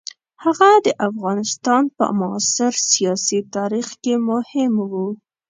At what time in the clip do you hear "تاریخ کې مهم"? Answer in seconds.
3.55-4.73